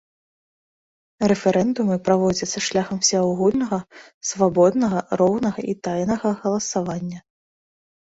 Рэферэндумы 1.31 1.97
праводзяцца 2.07 2.63
шляхам 2.67 2.97
усеагульнага, 3.05 3.79
свабоднага, 4.31 4.99
роўнага 5.21 5.59
і 5.73 5.77
тайнага 5.89 6.29
галасавання. 6.47 7.19